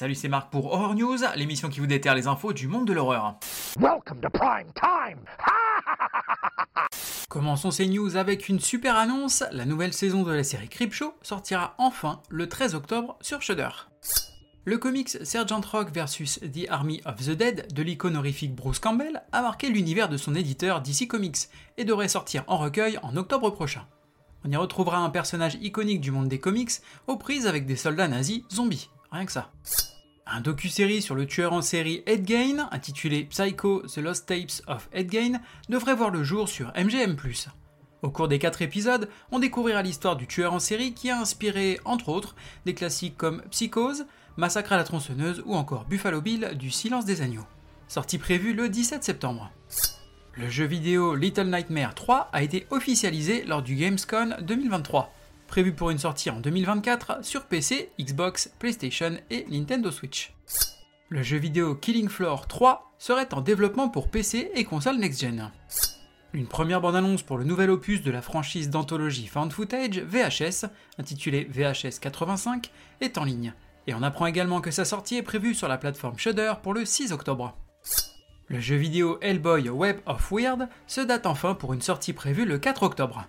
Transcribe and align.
Salut, 0.00 0.14
c'est 0.14 0.28
Marc 0.28 0.50
pour 0.50 0.72
Horror 0.72 0.94
News, 0.94 1.18
l'émission 1.36 1.68
qui 1.68 1.78
vous 1.78 1.86
déterre 1.86 2.14
les 2.14 2.26
infos 2.26 2.54
du 2.54 2.68
monde 2.68 2.86
de 2.86 2.94
l'horreur. 2.94 3.38
Welcome 3.78 4.22
to 4.22 4.30
prime 4.30 4.72
time. 4.74 5.18
Commençons 7.28 7.70
ces 7.70 7.86
news 7.86 8.16
avec 8.16 8.48
une 8.48 8.60
super 8.60 8.96
annonce, 8.96 9.44
la 9.52 9.66
nouvelle 9.66 9.92
saison 9.92 10.22
de 10.22 10.32
la 10.32 10.42
série 10.42 10.70
Creepshow 10.70 11.12
sortira 11.20 11.74
enfin 11.76 12.22
le 12.30 12.48
13 12.48 12.76
octobre 12.76 13.18
sur 13.20 13.42
Shudder. 13.42 13.68
Le 14.64 14.78
comics 14.78 15.18
Sergeant 15.22 15.60
Rock 15.70 15.90
vs 15.94 16.40
The 16.50 16.70
Army 16.70 17.02
of 17.04 17.16
the 17.16 17.32
Dead 17.32 17.70
de 17.70 17.82
l'icône 17.82 18.16
horrifique 18.16 18.54
Bruce 18.54 18.78
Campbell 18.78 19.22
a 19.32 19.42
marqué 19.42 19.68
l'univers 19.68 20.08
de 20.08 20.16
son 20.16 20.34
éditeur 20.34 20.80
DC 20.80 21.08
Comics 21.08 21.50
et 21.76 21.84
devrait 21.84 22.08
sortir 22.08 22.44
en 22.46 22.56
recueil 22.56 22.98
en 23.02 23.18
octobre 23.18 23.50
prochain. 23.50 23.86
On 24.46 24.50
y 24.50 24.56
retrouvera 24.56 24.96
un 24.96 25.10
personnage 25.10 25.58
iconique 25.60 26.00
du 26.00 26.10
monde 26.10 26.28
des 26.28 26.40
comics 26.40 26.72
aux 27.06 27.18
prises 27.18 27.46
avec 27.46 27.66
des 27.66 27.76
soldats 27.76 28.08
nazis 28.08 28.44
zombies, 28.50 28.88
rien 29.12 29.26
que 29.26 29.32
ça. 29.32 29.52
Un 30.32 30.42
docu-série 30.42 31.02
sur 31.02 31.16
le 31.16 31.26
tueur 31.26 31.52
en 31.52 31.60
série 31.60 32.04
Ed 32.06 32.24
Gein, 32.24 32.68
intitulé 32.70 33.24
Psycho 33.24 33.82
The 33.82 33.96
Lost 33.96 34.26
Tapes 34.26 34.62
of 34.68 34.88
Ed 34.92 35.10
Gein, 35.10 35.40
devrait 35.68 35.96
voir 35.96 36.10
le 36.10 36.22
jour 36.22 36.48
sur 36.48 36.68
MGM+. 36.76 37.16
Au 38.02 38.10
cours 38.10 38.28
des 38.28 38.38
4 38.38 38.62
épisodes, 38.62 39.08
on 39.32 39.40
découvrira 39.40 39.82
l'histoire 39.82 40.14
du 40.14 40.28
tueur 40.28 40.52
en 40.52 40.60
série 40.60 40.94
qui 40.94 41.10
a 41.10 41.18
inspiré, 41.18 41.80
entre 41.84 42.10
autres, 42.10 42.36
des 42.64 42.74
classiques 42.74 43.16
comme 43.16 43.42
Psychose, 43.50 44.06
Massacre 44.36 44.72
à 44.72 44.76
la 44.76 44.84
tronçonneuse 44.84 45.42
ou 45.46 45.56
encore 45.56 45.84
Buffalo 45.86 46.20
Bill 46.20 46.52
du 46.54 46.70
Silence 46.70 47.04
des 47.04 47.22
Agneaux. 47.22 47.46
Sortie 47.88 48.18
prévue 48.18 48.52
le 48.52 48.68
17 48.68 49.02
septembre. 49.02 49.50
Le 50.34 50.48
jeu 50.48 50.64
vidéo 50.64 51.16
Little 51.16 51.50
Nightmare 51.50 51.96
3 51.96 52.30
a 52.32 52.42
été 52.44 52.68
officialisé 52.70 53.42
lors 53.46 53.62
du 53.62 53.74
Gamescom 53.74 54.36
2023 54.42 55.12
prévu 55.50 55.72
pour 55.72 55.90
une 55.90 55.98
sortie 55.98 56.30
en 56.30 56.38
2024 56.38 57.24
sur 57.24 57.44
PC, 57.44 57.90
Xbox, 58.00 58.52
PlayStation 58.60 59.16
et 59.30 59.44
Nintendo 59.50 59.90
Switch. 59.90 60.32
Le 61.08 61.24
jeu 61.24 61.38
vidéo 61.38 61.74
Killing 61.74 62.08
Floor 62.08 62.46
3 62.46 62.94
serait 62.98 63.34
en 63.34 63.40
développement 63.40 63.88
pour 63.88 64.10
PC 64.10 64.52
et 64.54 64.62
console 64.62 64.98
next-gen. 64.98 65.50
Une 66.34 66.46
première 66.46 66.80
bande-annonce 66.80 67.24
pour 67.24 67.36
le 67.36 67.42
nouvel 67.42 67.68
opus 67.70 68.00
de 68.02 68.12
la 68.12 68.22
franchise 68.22 68.70
d'anthologie 68.70 69.26
Found 69.26 69.52
Footage 69.52 69.98
VHS, 69.98 70.66
intitulé 70.98 71.48
VHS 71.50 71.98
85, 72.00 72.70
est 73.00 73.18
en 73.18 73.24
ligne. 73.24 73.52
Et 73.88 73.94
on 73.94 74.04
apprend 74.04 74.26
également 74.26 74.60
que 74.60 74.70
sa 74.70 74.84
sortie 74.84 75.16
est 75.16 75.22
prévue 75.22 75.56
sur 75.56 75.66
la 75.66 75.78
plateforme 75.78 76.16
Shudder 76.16 76.52
pour 76.62 76.74
le 76.74 76.84
6 76.84 77.10
octobre. 77.10 77.56
Le 78.46 78.60
jeu 78.60 78.76
vidéo 78.76 79.18
Hellboy 79.20 79.68
Web 79.68 79.98
of 80.06 80.30
Weird 80.30 80.68
se 80.86 81.00
date 81.00 81.26
enfin 81.26 81.54
pour 81.54 81.74
une 81.74 81.82
sortie 81.82 82.12
prévue 82.12 82.44
le 82.44 82.58
4 82.58 82.84
octobre. 82.84 83.26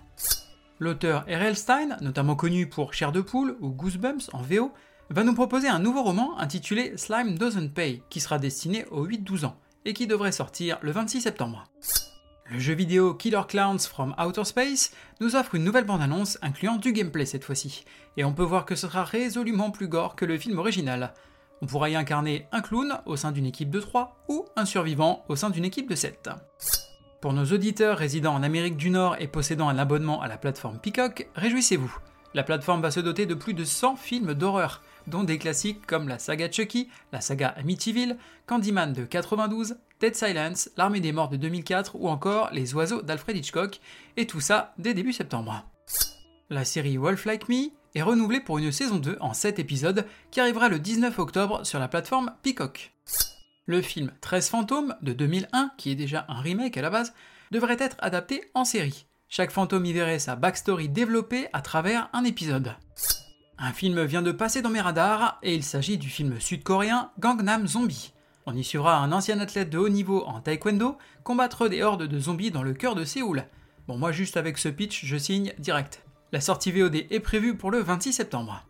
L'auteur 0.81 1.25
R.L. 1.27 1.55
Stein, 1.55 1.95
notamment 2.01 2.35
connu 2.35 2.65
pour 2.67 2.95
Chair 2.95 3.11
de 3.11 3.21
poule 3.21 3.55
ou 3.61 3.69
Goosebumps 3.69 4.31
en 4.33 4.41
VO, 4.41 4.71
va 5.11 5.23
nous 5.23 5.35
proposer 5.35 5.67
un 5.67 5.77
nouveau 5.77 6.01
roman 6.01 6.39
intitulé 6.39 6.97
Slime 6.97 7.37
Doesn't 7.37 7.69
Pay, 7.69 8.01
qui 8.09 8.19
sera 8.19 8.39
destiné 8.39 8.85
aux 8.87 9.05
8-12 9.05 9.45
ans, 9.45 9.59
et 9.85 9.93
qui 9.93 10.07
devrait 10.07 10.31
sortir 10.31 10.79
le 10.81 10.89
26 10.89 11.21
septembre. 11.21 11.65
Le 12.49 12.57
jeu 12.57 12.73
vidéo 12.73 13.13
Killer 13.13 13.43
Clowns 13.47 13.81
from 13.81 14.15
Outer 14.19 14.43
Space 14.43 14.91
nous 15.19 15.35
offre 15.35 15.53
une 15.53 15.65
nouvelle 15.65 15.85
bande-annonce 15.85 16.39
incluant 16.41 16.77
du 16.77 16.93
gameplay 16.93 17.27
cette 17.27 17.43
fois-ci, 17.43 17.85
et 18.17 18.23
on 18.23 18.33
peut 18.33 18.41
voir 18.41 18.65
que 18.65 18.73
ce 18.73 18.87
sera 18.87 19.03
résolument 19.03 19.69
plus 19.69 19.87
gore 19.87 20.15
que 20.15 20.25
le 20.25 20.39
film 20.39 20.57
original. 20.57 21.13
On 21.61 21.67
pourra 21.67 21.91
y 21.91 21.95
incarner 21.95 22.47
un 22.51 22.61
clown 22.61 23.01
au 23.05 23.17
sein 23.17 23.31
d'une 23.31 23.45
équipe 23.45 23.69
de 23.69 23.81
3 23.81 24.23
ou 24.29 24.45
un 24.55 24.65
survivant 24.65 25.25
au 25.29 25.35
sein 25.35 25.51
d'une 25.51 25.65
équipe 25.65 25.87
de 25.87 25.95
7. 25.95 26.31
Pour 27.21 27.33
nos 27.33 27.45
auditeurs 27.45 27.99
résidant 27.99 28.33
en 28.33 28.41
Amérique 28.41 28.77
du 28.77 28.89
Nord 28.89 29.15
et 29.19 29.27
possédant 29.27 29.69
un 29.69 29.77
abonnement 29.77 30.23
à 30.23 30.27
la 30.27 30.39
plateforme 30.39 30.79
Peacock, 30.79 31.27
réjouissez-vous. 31.35 31.95
La 32.33 32.41
plateforme 32.41 32.81
va 32.81 32.89
se 32.89 32.99
doter 32.99 33.27
de 33.27 33.35
plus 33.35 33.53
de 33.53 33.63
100 33.63 33.95
films 33.95 34.33
d'horreur, 34.33 34.81
dont 35.05 35.23
des 35.23 35.37
classiques 35.37 35.85
comme 35.85 36.07
la 36.07 36.17
saga 36.17 36.51
Chucky, 36.51 36.89
la 37.11 37.21
saga 37.21 37.49
Amityville, 37.49 38.17
Candyman 38.47 38.91
de 38.91 39.05
92, 39.05 39.75
Dead 39.99 40.15
Silence, 40.15 40.71
L'Armée 40.77 40.99
des 40.99 41.11
Morts 41.11 41.29
de 41.29 41.37
2004 41.37 41.95
ou 41.95 42.07
encore 42.09 42.49
Les 42.53 42.73
Oiseaux 42.73 43.03
d'Alfred 43.03 43.37
Hitchcock, 43.37 43.81
et 44.17 44.25
tout 44.25 44.41
ça 44.41 44.73
dès 44.79 44.95
début 44.95 45.13
septembre. 45.13 45.63
La 46.49 46.65
série 46.65 46.97
Wolf 46.97 47.25
Like 47.25 47.49
Me 47.49 47.69
est 47.93 48.01
renouvelée 48.01 48.41
pour 48.41 48.57
une 48.57 48.71
saison 48.71 48.97
2 48.97 49.17
en 49.19 49.33
7 49.35 49.59
épisodes 49.59 50.07
qui 50.31 50.39
arrivera 50.39 50.69
le 50.69 50.79
19 50.79 51.19
octobre 51.19 51.63
sur 51.67 51.77
la 51.77 51.87
plateforme 51.87 52.33
Peacock. 52.41 52.93
Le 53.67 53.81
film 53.81 54.11
13 54.21 54.49
fantômes 54.49 54.95
de 55.03 55.13
2001, 55.13 55.71
qui 55.77 55.91
est 55.91 55.95
déjà 55.95 56.25
un 56.29 56.41
remake 56.41 56.77
à 56.77 56.81
la 56.81 56.89
base, 56.89 57.13
devrait 57.51 57.77
être 57.79 57.95
adapté 57.99 58.49
en 58.55 58.65
série. 58.65 59.05
Chaque 59.29 59.51
fantôme 59.51 59.85
y 59.85 59.93
verrait 59.93 60.17
sa 60.17 60.35
backstory 60.35 60.89
développée 60.89 61.47
à 61.53 61.61
travers 61.61 62.09
un 62.11 62.23
épisode. 62.23 62.73
Un 63.59 63.71
film 63.71 64.03
vient 64.03 64.23
de 64.23 64.31
passer 64.31 64.63
dans 64.63 64.71
mes 64.71 64.81
radars 64.81 65.37
et 65.43 65.53
il 65.53 65.63
s'agit 65.63 65.99
du 65.99 66.09
film 66.09 66.39
sud-coréen 66.39 67.11
Gangnam 67.19 67.67
Zombie. 67.67 68.13
On 68.47 68.55
y 68.55 68.63
suivra 68.63 68.97
un 68.97 69.11
ancien 69.11 69.39
athlète 69.39 69.69
de 69.69 69.77
haut 69.77 69.89
niveau 69.89 70.23
en 70.25 70.41
taekwondo 70.41 70.97
combattre 71.23 71.69
des 71.69 71.83
hordes 71.83 72.07
de 72.07 72.19
zombies 72.19 72.49
dans 72.49 72.63
le 72.63 72.73
cœur 72.73 72.95
de 72.95 73.05
Séoul. 73.05 73.45
Bon, 73.87 73.97
moi 73.97 74.11
juste 74.11 74.37
avec 74.37 74.57
ce 74.57 74.69
pitch, 74.69 75.05
je 75.05 75.17
signe 75.17 75.53
direct. 75.59 76.03
La 76.31 76.41
sortie 76.41 76.71
VOD 76.71 77.05
est 77.11 77.19
prévue 77.19 77.55
pour 77.55 77.69
le 77.69 77.79
26 77.79 78.13
septembre 78.13 78.65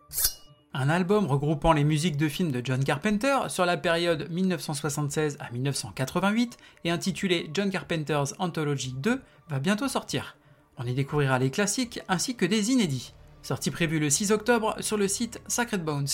un 0.74 0.88
album 0.88 1.26
regroupant 1.26 1.72
les 1.72 1.84
musiques 1.84 2.16
de 2.16 2.28
films 2.28 2.50
de 2.50 2.62
John 2.64 2.82
Carpenter 2.82 3.36
sur 3.48 3.66
la 3.66 3.76
période 3.76 4.30
1976 4.30 5.36
à 5.38 5.50
1988 5.50 6.56
et 6.84 6.90
intitulé 6.90 7.50
John 7.52 7.70
Carpenter's 7.70 8.34
Anthology 8.38 8.94
2 8.96 9.20
va 9.48 9.58
bientôt 9.58 9.88
sortir. 9.88 10.36
On 10.78 10.84
y 10.84 10.94
découvrira 10.94 11.38
les 11.38 11.50
classiques 11.50 12.00
ainsi 12.08 12.36
que 12.36 12.46
des 12.46 12.70
inédits. 12.70 13.12
Sortie 13.42 13.70
prévue 13.70 13.98
le 13.98 14.08
6 14.08 14.30
octobre 14.30 14.76
sur 14.80 14.96
le 14.96 15.08
site 15.08 15.40
Sacred 15.48 15.84
Bones. 15.84 16.06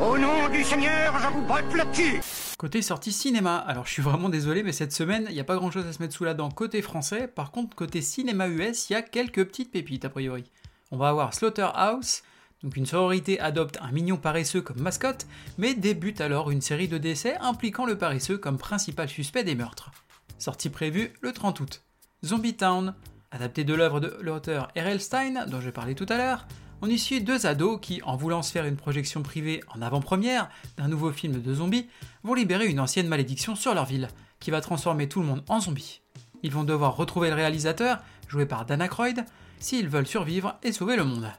Au 0.00 0.18
nom 0.18 0.48
du 0.48 0.64
Seigneur, 0.64 1.16
je 1.18 1.28
vous 1.28 1.42
botte 1.42 1.72
le 1.72 1.84
cul 1.92 2.20
Côté 2.58 2.82
sortie 2.82 3.12
cinéma, 3.12 3.56
alors 3.56 3.86
je 3.86 3.92
suis 3.92 4.02
vraiment 4.02 4.28
désolé, 4.28 4.62
mais 4.62 4.72
cette 4.72 4.92
semaine, 4.92 5.26
il 5.28 5.34
n'y 5.34 5.40
a 5.40 5.44
pas 5.44 5.54
grand 5.54 5.70
chose 5.70 5.86
à 5.86 5.92
se 5.92 6.02
mettre 6.02 6.14
sous 6.14 6.24
la 6.24 6.34
dent 6.34 6.50
côté 6.50 6.82
français. 6.82 7.28
Par 7.28 7.52
contre, 7.52 7.76
côté 7.76 8.02
cinéma 8.02 8.48
US, 8.48 8.90
il 8.90 8.94
y 8.94 8.96
a 8.96 9.02
quelques 9.02 9.44
petites 9.44 9.70
pépites 9.70 10.04
a 10.04 10.08
priori. 10.10 10.50
On 10.90 10.96
va 10.96 11.08
avoir 11.08 11.34
Slaughterhouse, 11.34 12.22
donc 12.62 12.76
une 12.76 12.86
sororité 12.86 13.38
adopte 13.38 13.78
un 13.82 13.92
mignon 13.92 14.16
paresseux 14.16 14.62
comme 14.62 14.80
mascotte, 14.80 15.26
mais 15.58 15.74
débute 15.74 16.20
alors 16.20 16.50
une 16.50 16.62
série 16.62 16.88
de 16.88 16.98
décès 16.98 17.36
impliquant 17.38 17.84
le 17.84 17.98
paresseux 17.98 18.38
comme 18.38 18.58
principal 18.58 19.08
suspect 19.08 19.44
des 19.44 19.54
meurtres. 19.54 19.90
Sortie 20.38 20.70
prévue 20.70 21.12
le 21.20 21.32
30 21.32 21.60
août. 21.60 21.82
Zombie 22.24 22.56
Town, 22.56 22.94
adapté 23.30 23.64
de 23.64 23.74
l'œuvre 23.74 24.00
de 24.00 24.16
l'auteur 24.20 24.68
R.L. 24.76 25.00
Stein, 25.00 25.46
dont 25.46 25.60
je 25.60 25.70
parlais 25.70 25.94
tout 25.94 26.06
à 26.08 26.16
l'heure, 26.16 26.46
on 26.82 26.88
y 26.88 26.98
suit 26.98 27.22
deux 27.22 27.46
ados 27.46 27.78
qui, 27.80 28.02
en 28.02 28.16
voulant 28.16 28.42
se 28.42 28.52
faire 28.52 28.66
une 28.66 28.76
projection 28.76 29.22
privée 29.22 29.62
en 29.74 29.80
avant-première 29.80 30.50
d'un 30.76 30.88
nouveau 30.88 31.10
film 31.10 31.40
de 31.40 31.54
zombies, 31.54 31.88
vont 32.22 32.34
libérer 32.34 32.66
une 32.66 32.80
ancienne 32.80 33.08
malédiction 33.08 33.54
sur 33.54 33.74
leur 33.74 33.86
ville, 33.86 34.08
qui 34.40 34.50
va 34.50 34.60
transformer 34.60 35.08
tout 35.08 35.20
le 35.20 35.26
monde 35.26 35.44
en 35.48 35.60
zombies. 35.60 36.00
Ils 36.42 36.52
vont 36.52 36.64
devoir 36.64 36.96
retrouver 36.96 37.30
le 37.30 37.36
réalisateur, 37.36 37.98
joué 38.28 38.44
par 38.44 38.66
Dana 38.66 38.88
Croyd, 38.88 39.24
s'ils 39.58 39.88
veulent 39.88 40.06
survivre 40.06 40.58
et 40.62 40.72
sauver 40.72 40.96
le 40.96 41.04
monde 41.04 41.30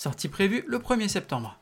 sortie 0.00 0.30
prévue 0.30 0.64
le 0.66 0.78
1er 0.78 1.08
septembre. 1.08 1.58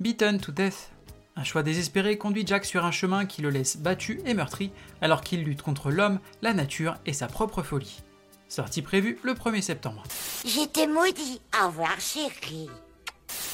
Beaten 0.00 0.40
to 0.40 0.50
Death. 0.50 0.92
Un 1.36 1.44
choix 1.44 1.62
désespéré 1.62 2.16
conduit 2.16 2.46
Jack 2.46 2.64
sur 2.64 2.86
un 2.86 2.90
chemin 2.90 3.26
qui 3.26 3.42
le 3.42 3.50
laisse 3.50 3.76
battu 3.76 4.22
et 4.24 4.32
meurtri 4.32 4.70
alors 5.02 5.20
qu'il 5.20 5.44
lutte 5.44 5.60
contre 5.60 5.90
l'homme, 5.90 6.18
la 6.40 6.54
nature 6.54 6.96
et 7.04 7.12
sa 7.12 7.26
propre 7.26 7.62
folie. 7.62 8.00
Sortie 8.48 8.80
prévue 8.80 9.18
le 9.22 9.34
1er 9.34 9.60
septembre. 9.60 10.04
J'étais 10.46 10.86
maudit. 10.86 11.42
Au 11.62 11.66
revoir, 11.66 12.00
chérie. 12.00 12.70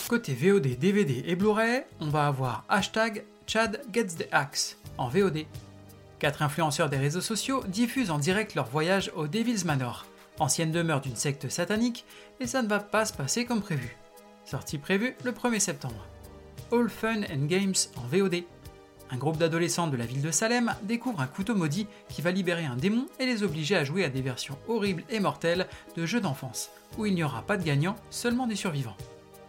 Côté 0.08 0.34
VOD, 0.34 0.78
DVD 0.78 1.24
et 1.26 1.34
Blu-ray, 1.34 1.82
on 1.98 2.08
va 2.08 2.28
avoir 2.28 2.64
hashtag 2.68 3.24
Chad 3.48 3.82
Gets 3.92 4.18
the 4.18 4.28
Axe 4.30 4.78
en 4.98 5.08
VOD. 5.08 5.46
Quatre 6.20 6.42
influenceurs 6.42 6.90
des 6.90 6.96
réseaux 6.96 7.20
sociaux 7.20 7.64
diffusent 7.66 8.10
en 8.10 8.18
direct 8.18 8.54
leur 8.54 8.68
voyage 8.68 9.10
au 9.16 9.26
Devil's 9.26 9.64
Manor, 9.64 10.06
ancienne 10.38 10.70
demeure 10.70 11.00
d'une 11.00 11.16
secte 11.16 11.48
satanique, 11.48 12.04
et 12.38 12.46
ça 12.46 12.62
ne 12.62 12.68
va 12.68 12.78
pas 12.78 13.04
se 13.04 13.12
passer 13.12 13.44
comme 13.44 13.62
prévu 13.62 13.96
sortie 14.48 14.78
prévue 14.78 15.14
le 15.24 15.32
1er 15.32 15.60
septembre. 15.60 16.06
All 16.72 16.88
Fun 16.88 17.22
and 17.24 17.46
Games 17.46 17.74
en 17.96 18.06
VOD. 18.08 18.44
Un 19.10 19.16
groupe 19.16 19.36
d'adolescents 19.36 19.88
de 19.88 19.96
la 19.96 20.06
ville 20.06 20.22
de 20.22 20.30
Salem 20.30 20.74
découvre 20.82 21.20
un 21.20 21.26
couteau 21.26 21.54
maudit 21.54 21.86
qui 22.08 22.22
va 22.22 22.30
libérer 22.30 22.64
un 22.64 22.76
démon 22.76 23.06
et 23.20 23.26
les 23.26 23.42
obliger 23.42 23.76
à 23.76 23.84
jouer 23.84 24.04
à 24.04 24.08
des 24.08 24.22
versions 24.22 24.58
horribles 24.66 25.04
et 25.10 25.20
mortelles 25.20 25.68
de 25.96 26.06
jeux 26.06 26.20
d'enfance, 26.20 26.70
où 26.96 27.04
il 27.04 27.14
n'y 27.14 27.22
aura 27.22 27.42
pas 27.42 27.58
de 27.58 27.64
gagnants, 27.64 27.96
seulement 28.10 28.46
des 28.46 28.56
survivants. 28.56 28.96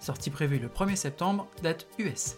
Sortie 0.02 0.30
prévue 0.30 0.60
le 0.60 0.68
1er 0.68 0.98
septembre, 0.98 1.48
date 1.64 1.88
US. 1.98 2.36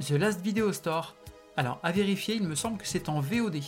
The 0.00 0.12
Last 0.12 0.40
Video 0.40 0.72
Store. 0.72 1.14
Alors 1.58 1.78
à 1.82 1.92
vérifier, 1.92 2.36
il 2.36 2.48
me 2.48 2.54
semble 2.54 2.78
que 2.78 2.88
c'est 2.88 3.10
en 3.10 3.20
VOD. 3.20 3.60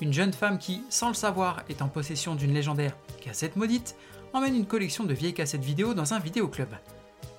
Une 0.00 0.12
jeune 0.12 0.32
femme 0.32 0.58
qui, 0.58 0.82
sans 0.88 1.08
le 1.08 1.14
savoir, 1.14 1.62
est 1.68 1.82
en 1.82 1.88
possession 1.88 2.34
d'une 2.34 2.52
légendaire 2.52 2.96
cassette 3.20 3.54
maudite, 3.54 3.94
emmène 4.32 4.56
une 4.56 4.66
collection 4.66 5.04
de 5.04 5.14
vieilles 5.14 5.34
cassettes 5.34 5.64
vidéo 5.64 5.94
dans 5.94 6.14
un 6.14 6.18
vidéoclub 6.18 6.70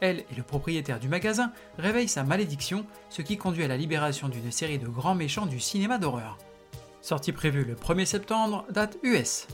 elle 0.06 0.20
et 0.20 0.36
le 0.38 0.44
propriétaire 0.44 1.00
du 1.00 1.10
magasin 1.10 1.52
réveillent 1.78 2.08
sa 2.08 2.24
malédiction, 2.24 2.86
ce 3.10 3.22
qui 3.22 3.38
conduit 3.38 3.64
à 3.64 3.68
la 3.68 3.78
libération 3.78 4.30
d'une 4.30 4.52
série 4.52 4.80
de 4.80 4.88
grands 4.88 5.16
méchants 5.16 5.46
du 5.46 5.60
cinéma 5.60 5.98
d'horreur. 5.98 6.38
Sortie 7.02 7.32
prévue 7.32 7.66
le 7.66 7.76
1er 7.76 8.06
septembre, 8.06 8.66
date 8.72 8.98
US. 9.04 9.48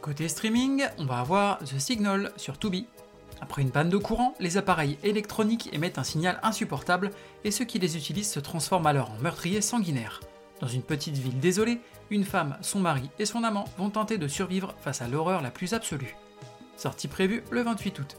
Côté 0.00 0.28
streaming, 0.28 0.84
on 0.98 1.06
va 1.06 1.20
avoir 1.20 1.58
The 1.60 1.78
Signal 1.78 2.32
sur 2.36 2.58
Tubi. 2.58 2.86
Après 3.40 3.62
une 3.62 3.70
panne 3.70 3.88
de 3.88 3.96
courant, 3.96 4.34
les 4.40 4.56
appareils 4.56 4.98
électroniques 5.02 5.70
émettent 5.72 5.98
un 5.98 6.04
signal 6.04 6.38
insupportable 6.42 7.10
et 7.44 7.50
ceux 7.50 7.64
qui 7.64 7.78
les 7.78 7.96
utilisent 7.96 8.30
se 8.30 8.40
transforment 8.40 8.86
alors 8.86 9.10
en 9.10 9.22
meurtriers 9.22 9.62
sanguinaires. 9.62 10.20
Dans 10.60 10.68
une 10.68 10.82
petite 10.82 11.16
ville 11.16 11.40
désolée, 11.40 11.80
une 12.10 12.24
femme, 12.24 12.56
son 12.60 12.80
mari 12.80 13.10
et 13.18 13.26
son 13.26 13.44
amant 13.44 13.64
vont 13.76 13.90
tenter 13.90 14.18
de 14.18 14.28
survivre 14.28 14.74
face 14.80 15.02
à 15.02 15.08
l'horreur 15.08 15.42
la 15.42 15.50
plus 15.50 15.74
absolue. 15.74 16.16
Sortie 16.76 17.08
prévue 17.08 17.42
le 17.50 17.62
28 17.62 17.98
août. 17.98 18.16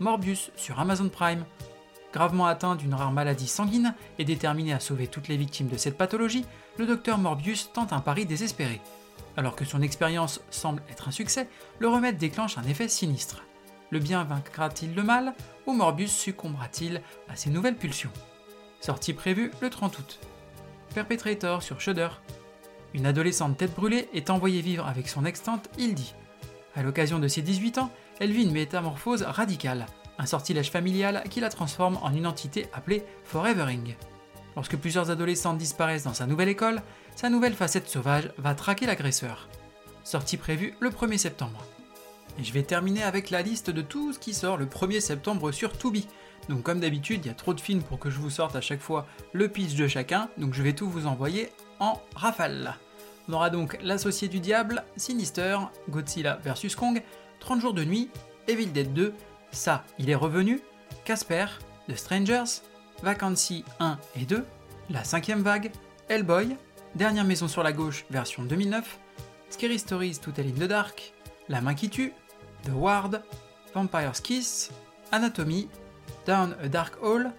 Morbius 0.00 0.50
sur 0.56 0.78
Amazon 0.78 1.08
Prime. 1.08 1.44
Gravement 2.12 2.46
atteint 2.46 2.76
d'une 2.76 2.94
rare 2.94 3.12
maladie 3.12 3.48
sanguine 3.48 3.94
et 4.18 4.24
déterminé 4.24 4.72
à 4.72 4.80
sauver 4.80 5.08
toutes 5.08 5.28
les 5.28 5.36
victimes 5.36 5.68
de 5.68 5.76
cette 5.76 5.98
pathologie, 5.98 6.44
le 6.78 6.86
docteur 6.86 7.18
Morbius 7.18 7.70
tente 7.72 7.92
un 7.92 8.00
pari 8.00 8.24
désespéré. 8.24 8.80
Alors 9.36 9.56
que 9.56 9.64
son 9.64 9.82
expérience 9.82 10.40
semble 10.50 10.82
être 10.90 11.08
un 11.08 11.12
succès, 11.12 11.48
le 11.78 11.88
remède 11.88 12.16
déclenche 12.16 12.58
un 12.58 12.64
effet 12.64 12.88
sinistre. 12.88 13.42
Le 13.90 13.98
bien 13.98 14.24
vaincra-t-il 14.24 14.94
le 14.94 15.02
mal 15.02 15.34
ou 15.66 15.72
Morbius 15.72 16.12
succombera-t-il 16.12 17.02
à 17.28 17.36
ses 17.36 17.50
nouvelles 17.50 17.76
pulsions? 17.76 18.12
Sortie 18.80 19.14
prévue 19.14 19.50
le 19.60 19.70
30 19.70 19.98
août. 19.98 20.20
Perpetrator 20.94 21.62
sur 21.62 21.80
Shudder. 21.80 22.08
Une 22.94 23.06
adolescente 23.06 23.56
tête 23.56 23.74
brûlée 23.74 24.08
est 24.14 24.30
envoyée 24.30 24.60
vivre 24.60 24.86
avec 24.86 25.08
son 25.08 25.24
ex-tante 25.24 25.68
Hildy. 25.78 26.14
À 26.74 26.82
l'occasion 26.82 27.18
de 27.18 27.28
ses 27.28 27.42
18 27.42 27.78
ans, 27.78 27.90
elle 28.20 28.32
vit 28.32 28.42
une 28.42 28.52
métamorphose 28.52 29.22
radicale, 29.22 29.86
un 30.18 30.26
sortilège 30.26 30.70
familial 30.70 31.22
qui 31.30 31.40
la 31.40 31.50
transforme 31.50 31.98
en 32.02 32.12
une 32.12 32.26
entité 32.26 32.66
appelée 32.72 33.04
Forevering. 33.24 33.94
Lorsque 34.56 34.76
plusieurs 34.76 35.10
adolescentes 35.10 35.58
disparaissent 35.58 36.04
dans 36.04 36.14
sa 36.14 36.26
nouvelle 36.26 36.48
école, 36.48 36.82
sa 37.14 37.30
nouvelle 37.30 37.54
facette 37.54 37.88
sauvage 37.88 38.32
va 38.38 38.54
traquer 38.54 38.86
l'agresseur. 38.86 39.48
Sortie 40.04 40.36
prévue 40.36 40.74
le 40.80 40.90
1er 40.90 41.18
septembre. 41.18 41.64
Et 42.38 42.44
je 42.44 42.52
vais 42.52 42.62
terminer 42.62 43.02
avec 43.02 43.30
la 43.30 43.42
liste 43.42 43.70
de 43.70 43.82
tout 43.82 44.12
ce 44.12 44.18
qui 44.18 44.34
sort 44.34 44.56
le 44.56 44.66
1er 44.66 45.00
septembre 45.00 45.52
sur 45.52 45.76
Tubi. 45.76 46.08
Donc 46.48 46.62
comme 46.62 46.80
d'habitude, 46.80 47.24
il 47.24 47.28
y 47.28 47.30
a 47.30 47.34
trop 47.34 47.54
de 47.54 47.60
films 47.60 47.82
pour 47.82 47.98
que 47.98 48.10
je 48.10 48.18
vous 48.18 48.30
sorte 48.30 48.56
à 48.56 48.60
chaque 48.60 48.80
fois 48.80 49.06
le 49.32 49.48
pitch 49.48 49.74
de 49.74 49.86
chacun, 49.86 50.28
donc 50.38 50.54
je 50.54 50.62
vais 50.62 50.72
tout 50.72 50.88
vous 50.88 51.06
envoyer 51.06 51.50
en 51.80 52.00
rafale. 52.14 52.76
On 53.28 53.34
aura 53.34 53.50
donc 53.50 53.78
L'Associé 53.82 54.28
du 54.28 54.40
Diable, 54.40 54.84
Sinister, 54.96 55.58
Godzilla 55.90 56.40
vs 56.44 56.74
Kong, 56.74 57.02
30 57.40 57.60
jours 57.60 57.74
de 57.74 57.84
nuit, 57.84 58.10
Evil 58.46 58.72
Dead 58.72 58.92
2, 58.92 59.12
Ça, 59.50 59.84
il 59.98 60.08
est 60.08 60.14
revenu, 60.14 60.60
Casper, 61.04 61.46
The 61.88 61.96
Strangers, 61.96 62.62
Vacancy 63.02 63.64
1 63.80 63.98
et 64.16 64.24
2, 64.24 64.44
La 64.90 65.04
cinquième 65.04 65.42
vague, 65.42 65.70
Hellboy, 66.08 66.56
Dernière 66.94 67.24
maison 67.24 67.48
sur 67.48 67.62
la 67.62 67.72
gauche, 67.72 68.06
version 68.10 68.42
2009, 68.44 68.98
Scary 69.50 69.78
Stories 69.78 70.18
To 70.18 70.32
Tell 70.32 70.46
in 70.46 70.52
the 70.52 70.68
Dark, 70.68 71.12
La 71.50 71.60
main 71.60 71.74
qui 71.74 71.90
tue, 71.90 72.14
The 72.64 72.70
Ward, 72.72 73.22
Vampire's 73.74 74.20
Kiss, 74.20 74.70
Anatomy, 75.12 75.68
Down 76.28 76.54
a 76.62 76.68
Dark 76.68 76.98
Hole, 77.00 77.32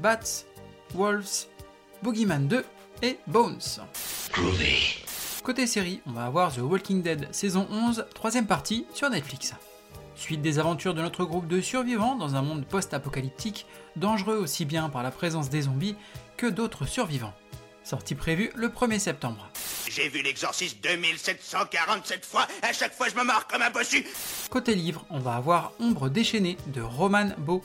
Bats, 0.00 0.44
Wolves, 0.92 1.46
Boogeyman 2.02 2.48
2 2.48 2.64
et 3.02 3.20
Bones. 3.28 3.60
Côté 5.44 5.68
série, 5.68 6.00
on 6.04 6.10
va 6.10 6.24
avoir 6.24 6.52
The 6.52 6.58
Walking 6.58 7.00
Dead 7.00 7.28
saison 7.30 7.68
11, 7.70 8.06
troisième 8.12 8.48
partie 8.48 8.86
sur 8.92 9.08
Netflix. 9.08 9.54
Suite 10.16 10.42
des 10.42 10.58
aventures 10.58 10.94
de 10.94 11.02
notre 11.02 11.24
groupe 11.24 11.46
de 11.46 11.60
survivants 11.60 12.16
dans 12.16 12.34
un 12.34 12.42
monde 12.42 12.66
post-apocalyptique, 12.66 13.66
dangereux 13.94 14.36
aussi 14.38 14.64
bien 14.64 14.88
par 14.88 15.04
la 15.04 15.12
présence 15.12 15.48
des 15.48 15.62
zombies 15.62 15.94
que 16.36 16.48
d'autres 16.48 16.86
survivants. 16.86 17.34
Sortie 17.84 18.16
prévue 18.16 18.50
le 18.56 18.68
1er 18.68 18.98
septembre. 18.98 19.48
J'ai 19.88 20.08
vu 20.08 20.22
l'exorciste 20.22 20.82
2747 20.82 22.24
fois, 22.24 22.48
à 22.62 22.72
chaque 22.72 22.94
fois 22.94 23.08
je 23.08 23.14
me 23.14 23.22
marre 23.22 23.46
comme 23.46 23.62
un 23.62 23.70
bossu 23.70 24.04
Côté 24.50 24.74
livre, 24.74 25.06
on 25.08 25.20
va 25.20 25.36
avoir 25.36 25.72
Ombre 25.78 26.08
déchaînée 26.08 26.56
de 26.66 26.80
Roman 26.80 27.28
Beau. 27.38 27.62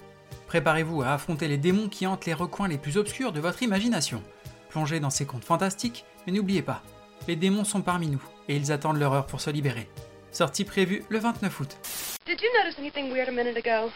Préparez-vous 0.49 1.03
à 1.03 1.09
affronter 1.09 1.47
les 1.47 1.59
démons 1.59 1.89
qui 1.89 2.07
hantent 2.07 2.25
les 2.25 2.33
recoins 2.33 2.67
les 2.67 2.79
plus 2.79 2.97
obscurs 2.97 3.31
de 3.31 3.39
votre 3.39 3.61
imagination. 3.61 4.23
Plongez 4.69 4.99
dans 4.99 5.11
ces 5.11 5.27
contes 5.27 5.43
fantastiques, 5.43 6.05
mais 6.25 6.33
n'oubliez 6.33 6.63
pas, 6.63 6.81
les 7.27 7.35
démons 7.35 7.63
sont 7.63 7.83
parmi 7.83 8.07
nous 8.07 8.23
et 8.47 8.55
ils 8.55 8.71
attendent 8.71 8.97
leur 8.97 9.13
heure 9.13 9.27
pour 9.27 9.41
se 9.41 9.51
libérer. 9.51 9.87
Sortie 10.31 10.65
prévue 10.65 11.03
le 11.09 11.19
29 11.19 11.59
août. 11.59 11.77
Did 12.25 12.41
you 12.41 12.47
notice 12.57 12.79
anything 12.79 13.13
weird 13.13 13.29
a 13.29 13.31
minute 13.31 13.63
ago? 13.63 13.91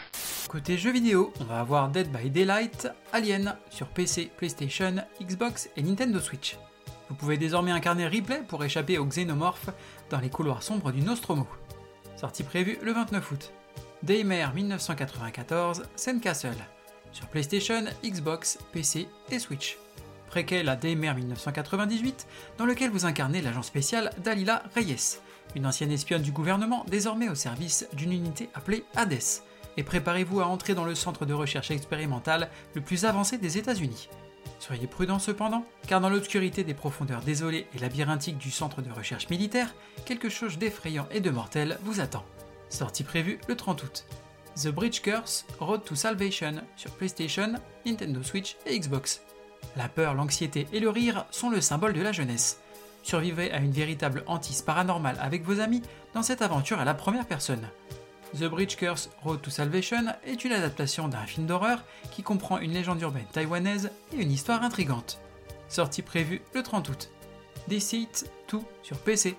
Côté 0.47 0.77
jeux 0.77 0.91
vidéo, 0.91 1.33
on 1.39 1.45
va 1.45 1.59
avoir 1.59 1.89
Dead 1.89 2.11
by 2.11 2.29
Daylight, 2.29 2.88
Alien 3.13 3.57
sur 3.71 3.88
PC, 3.88 4.29
PlayStation, 4.38 4.97
Xbox 5.19 5.71
et 5.75 5.81
Nintendo 5.81 6.19
Switch. 6.19 6.59
Vous 7.09 7.15
pouvez 7.15 7.38
désormais 7.38 7.71
incarner 7.71 8.05
Ripley 8.05 8.44
pour 8.47 8.63
échapper 8.63 9.00
aux 9.00 9.05
xénomorphes 9.05 9.71
dans 10.11 10.19
les 10.19 10.29
couloirs 10.29 10.61
sombres 10.61 10.91
du 10.91 11.01
Nostromo. 11.01 11.47
Sortie 12.15 12.44
prévue 12.44 12.77
le 12.83 12.94
29 12.94 13.31
août. 13.31 13.51
Daymare 14.03 14.53
1994, 14.53 15.83
Sandcastle 15.95 16.57
sur 17.13 17.25
PlayStation, 17.27 17.85
Xbox, 18.03 18.57
PC 18.73 19.07
et 19.31 19.39
Switch. 19.39 19.77
Préquel 20.27 20.67
à 20.67 20.75
Daymare 20.75 21.15
1998, 21.15 22.27
dans 22.57 22.65
lequel 22.65 22.91
vous 22.91 23.05
incarnez 23.05 23.41
l'agent 23.41 23.61
spécial 23.61 24.09
Dalila 24.21 24.63
Reyes, 24.75 25.19
une 25.55 25.65
ancienne 25.65 25.91
espionne 25.91 26.21
du 26.21 26.33
gouvernement 26.33 26.85
désormais 26.89 27.29
au 27.29 27.35
service 27.35 27.88
d'une 27.94 28.11
unité 28.11 28.50
appelée 28.55 28.83
Hades. 28.94 29.41
Et 29.77 29.83
préparez-vous 29.83 30.41
à 30.41 30.47
entrer 30.47 30.73
dans 30.73 30.85
le 30.85 30.95
centre 30.95 31.25
de 31.25 31.33
recherche 31.33 31.71
expérimentale 31.71 32.50
le 32.73 32.81
plus 32.81 33.05
avancé 33.05 33.38
des 33.38 33.57
États-Unis. 33.57 34.09
Soyez 34.59 34.88
prudents 34.88 35.19
cependant, 35.19 35.65
car 35.88 36.01
dans 36.01 36.09
l'obscurité 36.09 36.65
des 36.65 36.73
profondeurs 36.73 37.21
désolées 37.21 37.67
et 37.73 37.79
labyrinthiques 37.79 38.38
du 38.38 38.51
centre 38.51 38.81
de 38.81 38.91
recherche 38.91 39.29
militaire, 39.29 39.73
quelque 40.05 40.29
chose 40.29 40.57
d'effrayant 40.57 41.07
et 41.09 41.21
de 41.21 41.29
mortel 41.29 41.77
vous 41.83 42.01
attend. 42.01 42.25
Sortie 42.74 43.04
prévue 43.04 43.40
le 43.48 43.56
30 43.56 43.84
août. 43.84 44.06
The 44.56 44.70
Bridge 44.70 45.02
Curse 45.02 45.46
Road 45.60 45.84
to 45.84 45.94
Salvation 45.94 46.56
sur 46.75 46.89
PlayStation, 46.89 47.53
Nintendo 47.86 48.24
Switch 48.24 48.58
et 48.65 48.80
Xbox. 48.80 49.22
La 49.75 49.88
peur, 49.88 50.15
l'anxiété 50.15 50.68
et 50.74 50.80
le 50.80 50.89
rire 50.89 51.27
sont 51.30 51.51
le 51.51 51.62
symbole 51.62 51.94
de 51.94 52.01
la 52.01 52.12
jeunesse. 52.12 52.60
Survivez 53.03 53.51
à 53.51 53.60
une 53.60 53.72
véritable 53.72 54.24
hantise 54.25 54.63
paranormale 54.63 55.20
avec 55.22 55.44
vos 55.44 55.60
amis 55.60 55.84
dans 56.15 56.24
cette 56.24 56.42
aventure 56.42 56.80
à 56.80 56.86
la 56.86 56.96
première 56.96 57.27
personne. 57.27 57.70
The 58.39 58.46
Bridge 58.46 58.75
Curse 58.75 59.12
Road 59.22 59.44
to 59.44 59.51
Salvation 59.51 60.06
est 60.25 60.44
une 60.44 60.53
adaptation 60.53 61.08
d'un 61.08 61.27
film 61.27 61.46
d'horreur 61.46 61.84
qui 62.10 62.24
comprend 62.24 62.58
une 62.58 62.74
légende 62.74 63.01
urbaine 63.01 63.27
taïwanaise 63.32 63.92
et 64.13 64.22
une 64.22 64.32
histoire 64.32 64.63
intrigante. 64.63 65.20
Sortie 65.70 66.01
prévue 66.01 66.42
le 66.56 66.63
30 66.63 66.89
août. 66.89 67.12
Deceit 67.68 68.25
2 68.51 68.60
sur 68.82 68.98
PC. 68.98 69.36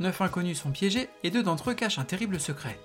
Neuf 0.00 0.20
inconnus 0.20 0.60
sont 0.60 0.70
piégés 0.70 1.08
et 1.24 1.30
deux 1.30 1.42
d'entre 1.42 1.70
eux 1.70 1.74
cachent 1.74 1.98
un 1.98 2.04
terrible 2.04 2.38
secret. 2.38 2.78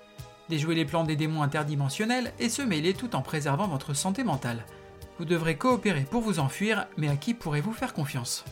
Déjouez 0.48 0.74
les 0.74 0.84
plans 0.84 1.04
des 1.04 1.16
démons 1.16 1.42
interdimensionnels 1.42 2.32
et 2.38 2.48
se 2.48 2.62
mêler 2.62 2.92
tout 2.92 3.16
en 3.16 3.22
préservant 3.22 3.68
votre 3.68 3.94
santé 3.94 4.24
mentale. 4.24 4.64
Vous 5.18 5.24
devrez 5.24 5.56
coopérer 5.56 6.02
pour 6.02 6.22
vous 6.22 6.40
enfuir, 6.40 6.86
mais 6.96 7.08
à 7.08 7.16
qui 7.16 7.34
pourrez-vous 7.34 7.72
faire 7.72 7.94
confiance? 7.94 8.44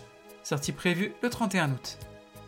Sortie 0.44 0.72
prévue 0.72 1.12
le 1.22 1.28
31 1.28 1.72
août. 1.72 1.98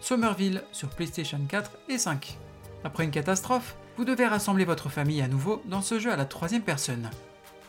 Somerville 0.01 0.63
sur 0.73 0.89
PlayStation 0.89 1.41
4 1.49 1.73
et 1.89 1.99
5. 1.99 2.39
Après 2.85 3.05
une 3.05 3.11
catastrophe, 3.11 3.77
vous 3.97 4.05
devez 4.05 4.27
rassembler 4.27 4.65
votre 4.65 4.89
famille 4.89 5.23
à 5.23 5.29
nouveau 5.29 5.63
dans 5.67 5.83
ce 5.83 5.99
jeu 5.99 6.13
à 6.13 6.17
la 6.17 6.27
troisième 6.27 6.63
personne. 6.63 7.11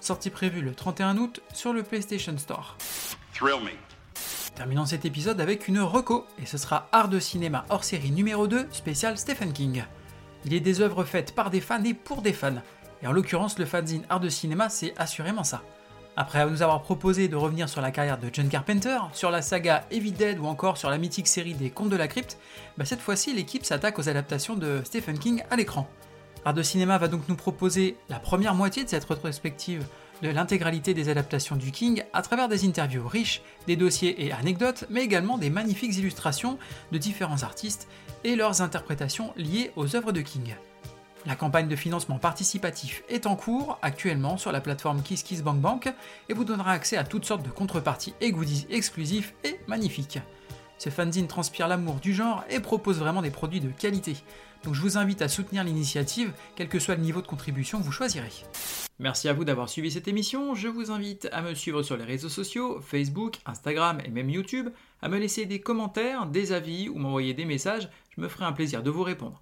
Sortie 0.02 0.30
prévue 0.30 0.62
le 0.62 0.76
31 0.76 1.18
août 1.18 1.42
sur 1.54 1.74
le 1.74 1.84
PlayStation 1.84 2.38
Store. 2.38 2.78
Thrill 3.34 3.64
me. 3.64 3.95
Terminons 4.56 4.86
cet 4.86 5.04
épisode 5.04 5.42
avec 5.42 5.68
une 5.68 5.82
reco, 5.82 6.26
et 6.42 6.46
ce 6.46 6.58
sera 6.58 6.88
Art 6.94 7.10
de 7.10 7.20
cinéma 7.20 7.66
hors 7.70 7.84
série 7.84 8.12
numéro 8.12 8.48
2, 8.48 8.68
spécial 8.72 9.18
Stephen 9.18 9.52
King. 9.52 9.84
Il 10.46 10.54
est 10.54 10.62
des 10.62 10.80
œuvres 10.80 11.04
faites 11.04 11.36
par 11.36 11.50
des 11.50 11.60
fans 11.60 11.84
et 11.84 11.94
pour 11.94 12.22
des 12.22 12.32
fans, 12.32 12.62
et 13.02 13.08
en 13.08 13.12
l'occurrence 13.12 13.60
le 13.60 13.66
fanzine 13.66 14.06
Art 14.10 14.22
de 14.22 14.30
cinéma 14.30 14.70
c'est 14.70 14.94
assurément 14.98 15.44
ça. 15.44 15.62
Après 16.16 16.50
nous 16.50 16.62
avoir 16.62 16.82
proposé 16.84 17.28
de 17.28 17.36
revenir 17.36 17.68
sur 17.68 17.82
la 17.82 17.92
carrière 17.92 18.18
de 18.18 18.30
John 18.32 18.48
Carpenter, 18.48 18.98
sur 19.12 19.30
la 19.30 19.42
saga 19.42 19.84
Evil 19.92 20.14
Dead 20.14 20.40
ou 20.40 20.46
encore 20.46 20.78
sur 20.78 20.90
la 20.90 20.98
mythique 20.98 21.28
série 21.28 21.54
des 21.54 21.70
Contes 21.70 21.90
de 21.90 21.98
la 21.98 22.08
Crypte, 22.08 22.38
bah 22.78 22.86
cette 22.86 23.02
fois-ci 23.02 23.34
l'équipe 23.34 23.66
s'attaque 23.66 24.00
aux 24.00 24.08
adaptations 24.08 24.56
de 24.56 24.80
Stephen 24.86 25.20
King 25.20 25.44
à 25.52 25.58
l'écran. 25.58 25.86
Art 26.46 26.54
de 26.54 26.64
cinéma 26.64 26.98
va 26.98 27.10
donc 27.10 27.28
nous 27.28 27.36
proposer 27.36 27.98
la 28.08 28.20
première 28.20 28.56
moitié 28.56 28.86
de 28.86 28.90
cette 28.90 29.04
rétrospective 29.04 29.86
de 30.22 30.30
l'intégralité 30.30 30.94
des 30.94 31.10
adaptations 31.10 31.56
du 31.56 31.72
King 31.72 32.04
à 32.14 32.22
travers 32.22 32.48
des 32.48 32.66
interviews 32.66 33.08
riches, 33.08 33.42
des 33.68 33.76
dossiers 33.76 34.26
et 34.26 34.32
anecdotes, 34.32 34.86
mais 34.90 35.04
également 35.04 35.38
des 35.38 35.50
magnifiques 35.50 35.98
illustrations 35.98 36.58
de 36.92 36.98
différents 36.98 37.44
artistes 37.44 37.88
et 38.24 38.36
leurs 38.36 38.62
interprétations 38.62 39.34
liées 39.38 39.72
aux 39.76 39.96
œuvres 39.96 40.12
de 40.12 40.22
King. 40.22 40.56
La 41.26 41.36
campagne 41.36 41.68
de 41.68 41.76
financement 41.76 42.20
participatif 42.20 43.04
est 43.10 43.26
en 43.26 43.36
cours 43.36 43.80
actuellement 43.82 44.38
sur 44.38 44.52
la 44.52 44.62
plateforme 44.62 45.02
KissKissBankBank 45.02 45.92
et 46.30 46.34
vous 46.34 46.44
donnera 46.44 46.72
accès 46.72 46.98
à 46.98 47.04
toutes 47.04 47.26
sortes 47.26 47.44
de 47.44 47.50
contreparties 47.50 48.14
et 48.22 48.32
goodies 48.32 48.68
exclusifs 48.70 49.34
et 49.44 49.60
magnifiques. 49.68 50.20
Ce 50.78 50.90
fanzine 50.90 51.28
transpire 51.28 51.68
l'amour 51.68 51.96
du 51.96 52.14
genre 52.14 52.44
et 52.50 52.60
propose 52.60 53.00
vraiment 53.00 53.22
des 53.22 53.32
produits 53.32 53.62
de 53.62 53.70
qualité. 53.70 54.16
Donc 54.64 54.74
je 54.74 54.82
vous 54.82 54.98
invite 54.98 55.22
à 55.22 55.30
soutenir 55.30 55.64
l'initiative, 55.64 56.34
quel 56.56 56.68
que 56.68 56.80
soit 56.80 56.96
le 56.96 57.02
niveau 57.02 57.22
de 57.22 57.28
contribution 57.28 57.80
que 57.80 57.84
vous 57.84 57.92
choisirez. 57.92 58.32
Merci 58.98 59.28
à 59.28 59.34
vous 59.34 59.46
d'avoir 59.46 59.70
suivi 59.70 59.92
cette 59.92 60.08
émission. 60.08 60.56
Je 60.56 60.68
vous 60.68 60.90
invite 60.90 61.28
à 61.32 61.42
me 61.42 61.54
suivre 61.54 61.84
sur 61.84 61.98
les 61.98 62.04
réseaux 62.04 62.30
sociaux, 62.30 62.82
Facebook, 62.82 63.36
Instagram 63.46 64.00
et 64.06 64.10
même 64.10 64.30
YouTube, 64.30 64.70
à 65.02 65.10
me 65.10 65.20
laisser 65.20 65.46
des 65.46 65.60
commentaires, 65.60 66.26
des 66.26 66.52
avis 66.52 66.90
ou 66.90 66.98
m'envoyer 66.98 67.34
des 67.34 67.46
messages. 67.46 67.90
Je 68.16 68.22
me 68.22 68.28
ferai 68.28 68.46
un 68.46 68.54
plaisir 68.54 68.84
de 68.84 68.90
vous 68.90 69.04
répondre. 69.04 69.42